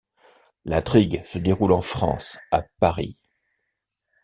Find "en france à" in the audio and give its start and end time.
1.73-2.63